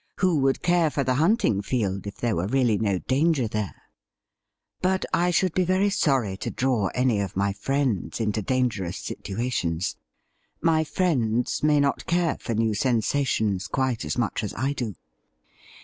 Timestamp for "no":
2.79-2.97